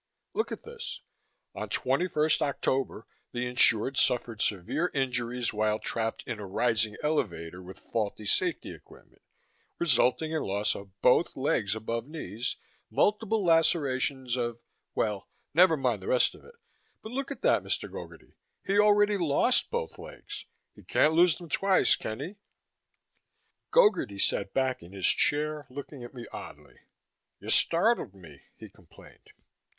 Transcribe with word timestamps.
"Look 0.33 0.51
at 0.51 0.63
this! 0.63 1.01
'On 1.53 1.69
21st 1.69 2.41
October, 2.41 3.05
the 3.33 3.45
insured 3.45 3.97
suffered 3.97 4.41
severe 4.41 4.89
injuries 4.95 5.53
while 5.53 5.77
trapped 5.77 6.23
in 6.25 6.39
a 6.39 6.45
rising 6.47 6.95
elevator 7.03 7.61
with 7.61 7.79
faulty 7.79 8.25
safety 8.25 8.73
equipment, 8.73 9.21
resulting 9.77 10.31
in 10.31 10.41
loss 10.41 10.73
of 10.73 10.99
both 11.03 11.35
legs 11.37 11.75
above 11.75 12.07
knees, 12.07 12.55
multiple 12.89 13.43
lacerations 13.45 14.35
of' 14.35 14.59
Well, 14.95 15.29
never 15.53 15.77
mind 15.77 16.01
the 16.01 16.07
rest 16.07 16.33
of 16.33 16.43
it. 16.45 16.55
But 17.03 17.11
look 17.11 17.29
at 17.29 17.43
that, 17.43 17.61
Mr. 17.61 17.87
Gogarty! 17.87 18.33
He 18.65 18.79
already 18.79 19.17
lost 19.19 19.69
both 19.69 19.99
legs! 19.99 20.45
He 20.73 20.81
can't 20.81 21.13
lose 21.13 21.37
them 21.37 21.47
twice, 21.47 21.95
can 21.95 22.21
he?" 22.21 22.37
Gogarty 23.71 24.17
sat 24.19 24.51
back 24.51 24.81
in 24.81 24.93
his 24.93 25.05
chair, 25.05 25.67
looking 25.69 26.03
at 26.03 26.15
me 26.15 26.25
oddly. 26.33 26.79
"You 27.39 27.51
startled 27.51 28.15
me," 28.15 28.41
he 28.57 28.67
complained. 28.67 29.29